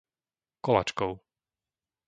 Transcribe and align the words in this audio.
Kolačkov 0.65 1.11